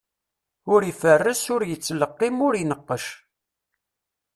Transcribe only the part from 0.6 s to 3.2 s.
Ur iferres, ur yettleqqim, ur ineqqec.